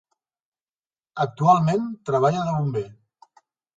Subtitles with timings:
[1.25, 2.87] Actualment treballa de bomber.